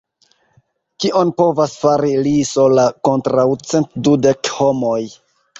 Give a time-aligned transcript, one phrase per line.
[1.03, 5.01] Kion povas fari li sola kontraŭ cent dudek homoj?